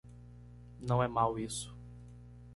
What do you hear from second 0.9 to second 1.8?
é mau isso